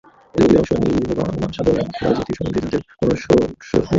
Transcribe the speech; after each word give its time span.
এদের 0.35 0.47
অধিকাংশই 0.51 0.79
নিরীহ 0.85 1.11
সাধারণ 1.51 1.77
মানুষ, 1.81 1.97
রাজনীতির 2.03 2.37
সঙ্গে 2.39 2.59
যাদের 2.63 2.81
কোনো 2.99 3.13
সংস্রব 3.17 3.41
নেই। 3.75 3.89